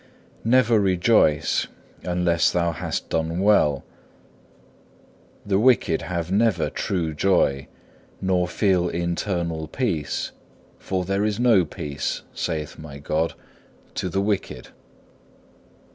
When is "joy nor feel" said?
7.13-8.89